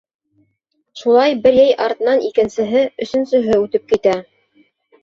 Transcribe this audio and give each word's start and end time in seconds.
Шулай 1.01 1.35
бер 1.43 1.59
йәй 1.65 1.75
артынан 1.89 2.25
икенсеһе, 2.31 2.83
өсөнсөһө 3.07 3.63
үтеп 3.69 3.89
китә. 3.95 4.21